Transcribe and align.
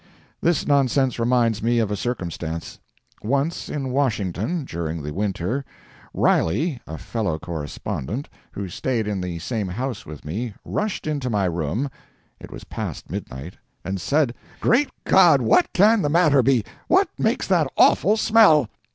This 0.41 0.65
nonsense 0.65 1.19
reminds 1.19 1.61
me 1.61 1.77
of 1.77 1.91
a 1.91 1.95
circumstance. 1.95 2.79
Once 3.21 3.69
in 3.69 3.91
Washington, 3.91 4.65
during 4.65 5.03
the 5.03 5.13
winter, 5.13 5.63
Riley 6.11 6.81
a 6.87 6.97
fellow 6.97 7.37
correspondent, 7.37 8.27
who 8.53 8.67
stayed 8.67 9.07
in 9.07 9.21
the 9.21 9.37
same 9.37 9.67
house 9.67 10.03
with 10.03 10.25
me, 10.25 10.55
rushed 10.65 11.05
into 11.05 11.29
my 11.29 11.45
room—it 11.45 12.49
was 12.49 12.63
past 12.63 13.11
midnight—and 13.11 14.01
said, 14.01 14.33
"Great 14.59 14.89
God, 15.03 15.39
what 15.39 15.71
can 15.71 16.01
the 16.01 16.09
matter 16.09 16.41
be! 16.41 16.65
What 16.87 17.07
makes 17.19 17.45
that 17.45 17.71
awful 17.77 18.17
smell?" 18.17 18.69